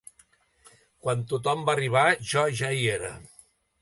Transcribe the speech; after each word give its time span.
Quan 1.03 1.21
tothom 1.33 1.61
va 1.67 1.75
arribar 1.77 2.07
jo 2.33 2.47
ja 2.63 2.73
hi 2.79 2.81
era. 2.99 3.13